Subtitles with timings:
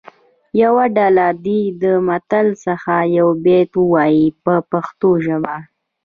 [0.63, 5.55] یوه ډله دې له متن څخه یو بیت ووایي په پښتو ژبه.